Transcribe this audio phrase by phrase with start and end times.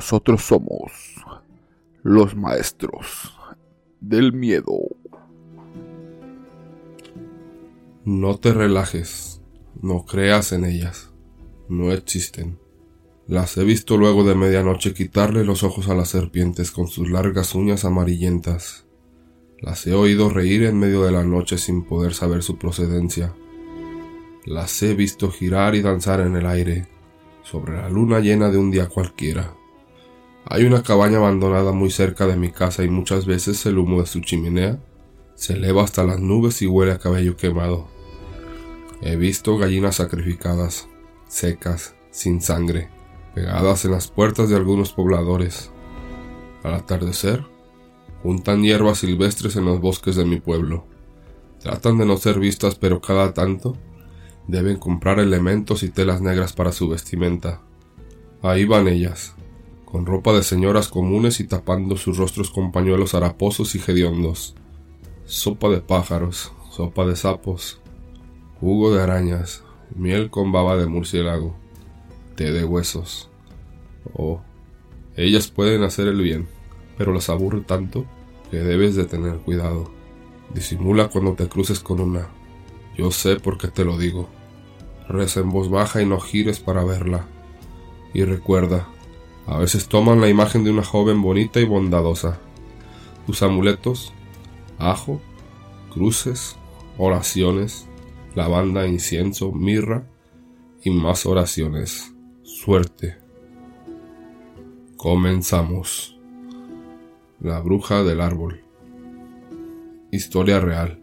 [0.00, 0.92] nosotros somos
[2.02, 3.34] los maestros
[4.00, 4.78] del miedo.
[8.06, 9.42] No te relajes,
[9.82, 11.10] no creas en ellas,
[11.68, 12.58] no existen.
[13.26, 17.54] Las he visto luego de medianoche quitarle los ojos a las serpientes con sus largas
[17.54, 18.86] uñas amarillentas.
[19.58, 23.34] Las he oído reír en medio de la noche sin poder saber su procedencia.
[24.46, 26.88] Las he visto girar y danzar en el aire,
[27.42, 29.59] sobre la luna llena de un día cualquiera.
[30.52, 34.06] Hay una cabaña abandonada muy cerca de mi casa y muchas veces el humo de
[34.06, 34.80] su chimenea
[35.36, 37.86] se eleva hasta las nubes y huele a cabello quemado.
[39.00, 40.88] He visto gallinas sacrificadas,
[41.28, 42.88] secas, sin sangre,
[43.32, 45.70] pegadas en las puertas de algunos pobladores.
[46.64, 47.44] Al atardecer,
[48.24, 50.84] juntan hierbas silvestres en los bosques de mi pueblo.
[51.60, 53.76] Tratan de no ser vistas, pero cada tanto
[54.48, 57.60] deben comprar elementos y telas negras para su vestimenta.
[58.42, 59.36] Ahí van ellas,
[59.90, 64.54] con ropa de señoras comunes y tapando sus rostros con pañuelos haraposos y hediondos.
[65.24, 67.80] Sopa de pájaros, sopa de sapos,
[68.60, 71.56] jugo de arañas, miel con baba de murciélago,
[72.36, 73.28] té de huesos.
[74.14, 74.40] Oh,
[75.16, 76.48] ellas pueden hacer el bien,
[76.96, 78.06] pero las aburre tanto
[78.50, 79.90] que debes de tener cuidado.
[80.54, 82.28] Disimula cuando te cruces con una.
[82.96, 84.28] Yo sé por qué te lo digo.
[85.08, 87.26] Reza en voz baja y no gires para verla.
[88.12, 88.88] Y recuerda,
[89.50, 92.38] a veces toman la imagen de una joven bonita y bondadosa.
[93.26, 94.12] Tus amuletos,
[94.78, 95.20] ajo,
[95.92, 96.56] cruces,
[96.96, 97.88] oraciones,
[98.36, 100.06] lavanda, incienso, mirra
[100.84, 102.14] y más oraciones.
[102.44, 103.18] Suerte.
[104.96, 106.16] Comenzamos.
[107.40, 108.62] La bruja del árbol.
[110.12, 111.00] Historia real.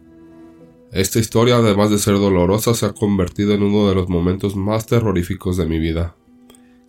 [0.90, 4.86] Esta historia, además de ser dolorosa, se ha convertido en uno de los momentos más
[4.86, 6.16] terroríficos de mi vida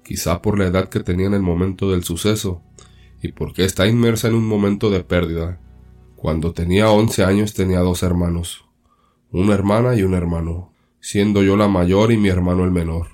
[0.09, 2.64] quizá por la edad que tenía en el momento del suceso,
[3.21, 5.59] y porque está inmersa en un momento de pérdida.
[6.15, 8.65] Cuando tenía once años tenía dos hermanos,
[9.30, 13.09] una hermana y un hermano, siendo yo la mayor y mi hermano el menor.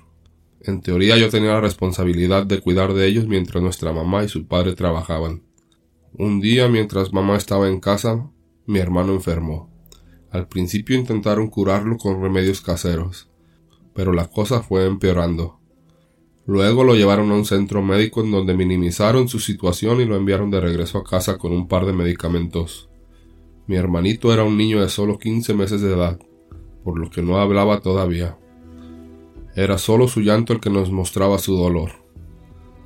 [0.62, 4.46] En teoría yo tenía la responsabilidad de cuidar de ellos mientras nuestra mamá y su
[4.46, 5.42] padre trabajaban.
[6.14, 8.30] Un día mientras mamá estaba en casa,
[8.64, 9.70] mi hermano enfermó.
[10.30, 13.28] Al principio intentaron curarlo con remedios caseros,
[13.92, 15.55] pero la cosa fue empeorando.
[16.46, 20.50] Luego lo llevaron a un centro médico en donde minimizaron su situación y lo enviaron
[20.50, 22.88] de regreso a casa con un par de medicamentos.
[23.66, 26.20] Mi hermanito era un niño de solo 15 meses de edad,
[26.84, 28.38] por lo que no hablaba todavía.
[29.56, 31.90] Era solo su llanto el que nos mostraba su dolor.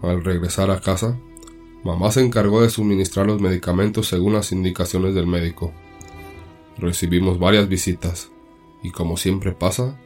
[0.01, 1.21] Al regresar a casa,
[1.85, 5.73] mamá se encargó de suministrar los medicamentos según las indicaciones del médico.
[6.79, 8.31] Recibimos varias visitas,
[8.83, 10.01] y como siempre pasa,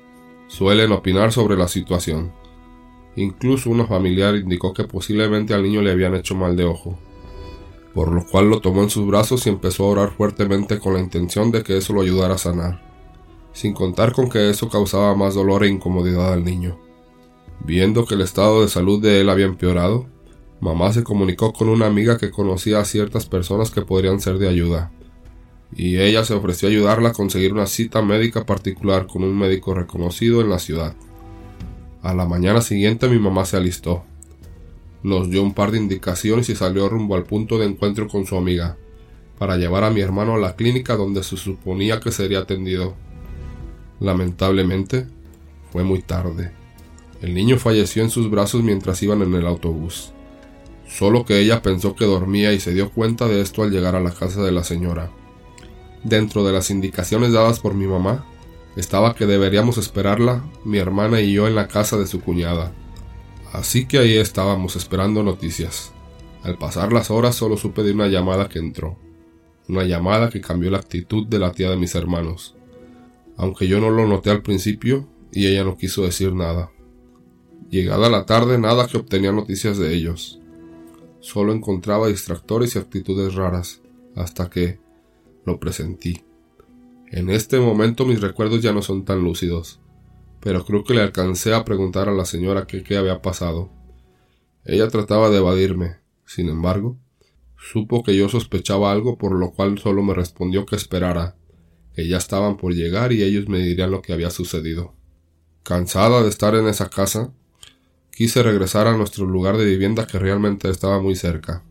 [0.48, 2.32] suelen opinar sobre la situación.
[3.16, 6.98] Incluso una familiar indicó que posiblemente al niño le habían hecho mal de ojo,
[7.94, 11.00] por lo cual lo tomó en sus brazos y empezó a orar fuertemente con la
[11.00, 12.82] intención de que eso lo ayudara a sanar,
[13.52, 16.78] sin contar con que eso causaba más dolor e incomodidad al niño.
[17.64, 20.06] Viendo que el estado de salud de él había empeorado,
[20.60, 24.48] mamá se comunicó con una amiga que conocía a ciertas personas que podrían ser de
[24.48, 24.90] ayuda,
[25.72, 29.72] y ella se ofreció a ayudarla a conseguir una cita médica particular con un médico
[29.72, 30.96] reconocido en la ciudad.
[32.04, 34.04] A la mañana siguiente mi mamá se alistó.
[35.02, 38.36] Nos dio un par de indicaciones y salió rumbo al punto de encuentro con su
[38.36, 38.76] amiga,
[39.38, 42.94] para llevar a mi hermano a la clínica donde se suponía que sería atendido.
[44.00, 45.06] Lamentablemente,
[45.72, 46.52] fue muy tarde.
[47.22, 50.12] El niño falleció en sus brazos mientras iban en el autobús.
[50.86, 54.00] Solo que ella pensó que dormía y se dio cuenta de esto al llegar a
[54.00, 55.10] la casa de la señora.
[56.02, 58.26] Dentro de las indicaciones dadas por mi mamá,
[58.76, 62.72] estaba que deberíamos esperarla, mi hermana y yo, en la casa de su cuñada.
[63.52, 65.92] Así que ahí estábamos esperando noticias.
[66.42, 68.98] Al pasar las horas solo supe de una llamada que entró.
[69.68, 72.56] Una llamada que cambió la actitud de la tía de mis hermanos.
[73.36, 76.70] Aunque yo no lo noté al principio y ella no quiso decir nada.
[77.70, 80.40] Llegada la tarde nada que obtenía noticias de ellos.
[81.20, 83.80] Solo encontraba distractores y actitudes raras,
[84.14, 84.78] hasta que
[85.44, 86.24] lo presentí.
[87.10, 89.80] En este momento mis recuerdos ya no son tan lúcidos,
[90.40, 93.70] pero creo que le alcancé a preguntar a la señora qué había pasado.
[94.64, 96.98] Ella trataba de evadirme, sin embargo,
[97.56, 101.36] supo que yo sospechaba algo por lo cual solo me respondió que esperara,
[101.94, 104.94] que ya estaban por llegar y ellos me dirían lo que había sucedido.
[105.62, 107.32] Cansada de estar en esa casa,
[108.10, 111.64] quise regresar a nuestro lugar de vivienda que realmente estaba muy cerca,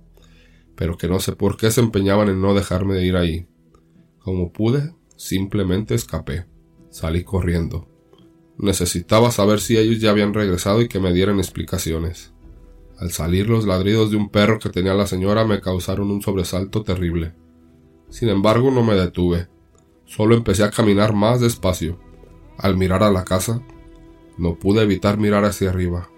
[0.75, 3.47] pero que no sé por qué se empeñaban en no dejarme de ir ahí.
[4.19, 6.45] Como pude, Simplemente escapé.
[6.89, 7.87] Salí corriendo.
[8.57, 12.33] Necesitaba saber si ellos ya habían regresado y que me dieran explicaciones.
[12.99, 16.83] Al salir los ladridos de un perro que tenía la señora me causaron un sobresalto
[16.83, 17.33] terrible.
[18.09, 19.47] Sin embargo, no me detuve.
[20.05, 21.99] Solo empecé a caminar más despacio.
[22.57, 23.61] Al mirar a la casa,
[24.37, 26.09] no pude evitar mirar hacia arriba.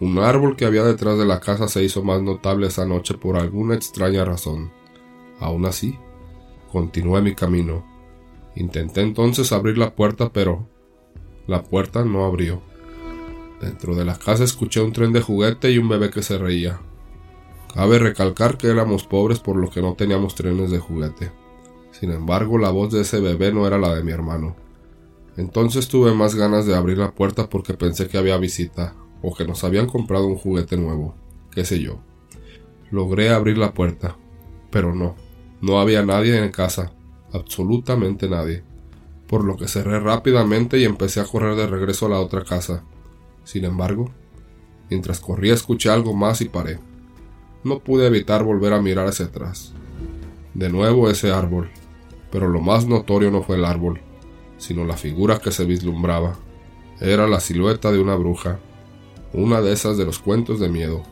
[0.00, 3.36] Un árbol que había detrás de la casa se hizo más notable esa noche por
[3.36, 4.70] alguna extraña razón.
[5.38, 5.98] Aún así,
[6.70, 7.95] continué mi camino.
[8.56, 10.66] Intenté entonces abrir la puerta, pero
[11.46, 12.60] la puerta no abrió.
[13.60, 16.80] Dentro de la casa escuché un tren de juguete y un bebé que se reía.
[17.74, 21.30] Cabe recalcar que éramos pobres por lo que no teníamos trenes de juguete.
[21.92, 24.56] Sin embargo, la voz de ese bebé no era la de mi hermano.
[25.36, 29.46] Entonces tuve más ganas de abrir la puerta porque pensé que había visita, o que
[29.46, 31.14] nos habían comprado un juguete nuevo,
[31.50, 31.98] qué sé yo.
[32.90, 34.16] Logré abrir la puerta,
[34.70, 35.14] pero no,
[35.60, 36.92] no había nadie en casa,
[37.36, 38.62] absolutamente nadie,
[39.26, 42.82] por lo que cerré rápidamente y empecé a correr de regreso a la otra casa.
[43.44, 44.10] Sin embargo,
[44.90, 46.78] mientras corría escuché algo más y paré.
[47.64, 49.72] No pude evitar volver a mirar hacia atrás.
[50.54, 51.70] De nuevo ese árbol,
[52.30, 54.00] pero lo más notorio no fue el árbol,
[54.58, 56.36] sino la figura que se vislumbraba.
[57.00, 58.58] Era la silueta de una bruja,
[59.32, 61.02] una de esas de los cuentos de miedo.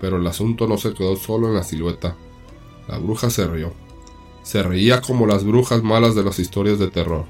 [0.00, 2.16] Pero el asunto no se quedó solo en la silueta.
[2.88, 3.72] La bruja se rió.
[4.44, 7.24] Se reía como las brujas malas de las historias de terror,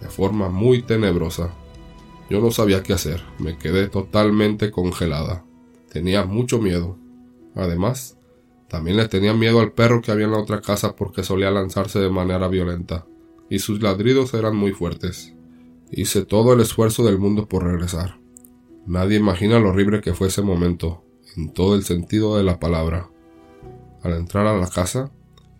[0.00, 1.54] de forma muy tenebrosa.
[2.30, 5.44] Yo no sabía qué hacer, me quedé totalmente congelada.
[5.92, 6.96] Tenía mucho miedo.
[7.54, 8.16] Además,
[8.66, 12.00] también le tenía miedo al perro que había en la otra casa porque solía lanzarse
[12.00, 13.06] de manera violenta,
[13.50, 15.34] y sus ladridos eran muy fuertes.
[15.90, 18.18] Hice todo el esfuerzo del mundo por regresar.
[18.86, 21.04] Nadie imagina lo horrible que fue ese momento,
[21.36, 23.10] en todo el sentido de la palabra.
[24.02, 25.12] Al entrar a la casa,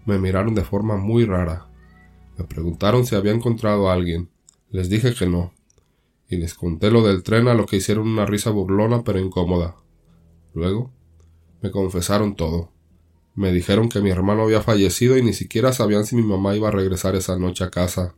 [0.07, 1.67] me miraron de forma muy rara.
[2.37, 4.31] Me preguntaron si había encontrado a alguien.
[4.71, 5.53] Les dije que no.
[6.29, 9.77] Y les conté lo del tren a lo que hicieron una risa burlona pero incómoda.
[10.53, 10.93] Luego,
[11.63, 12.73] me confesaron todo.
[13.35, 16.69] Me dijeron que mi hermano había fallecido y ni siquiera sabían si mi mamá iba
[16.69, 18.15] a regresar esa noche a casa,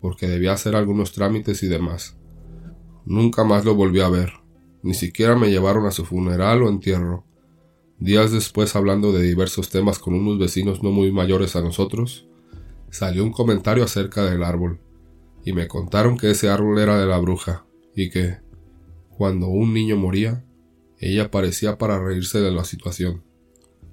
[0.00, 2.16] porque debía hacer algunos trámites y demás.
[3.04, 4.32] Nunca más lo volví a ver.
[4.82, 7.24] Ni siquiera me llevaron a su funeral o entierro.
[8.02, 12.26] Días después, hablando de diversos temas con unos vecinos no muy mayores a nosotros,
[12.90, 14.80] salió un comentario acerca del árbol,
[15.44, 17.64] y me contaron que ese árbol era de la bruja,
[17.94, 18.38] y que,
[19.08, 20.44] cuando un niño moría,
[20.98, 23.22] ella aparecía para reírse de la situación.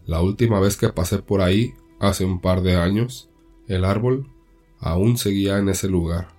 [0.08, 3.30] La última vez que pasé por ahí, hace un par de años,
[3.68, 4.26] el árbol
[4.80, 6.30] aún seguía en ese lugar.